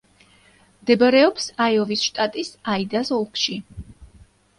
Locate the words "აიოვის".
1.65-2.05